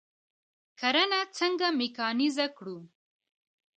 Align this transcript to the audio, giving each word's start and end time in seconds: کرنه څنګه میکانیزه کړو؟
کرنه 0.79 1.19
څنګه 1.37 1.67
میکانیزه 1.79 2.47
کړو؟ 2.57 2.77